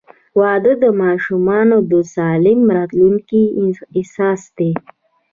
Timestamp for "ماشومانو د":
1.01-1.93